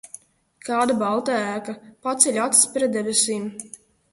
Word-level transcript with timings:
Kāda 0.69 0.95
balta 1.01 1.35
ēka! 1.49 1.75
Paceļu 2.07 2.43
acis 2.47 2.67
pret 2.79 2.97
debesīm. 2.99 3.49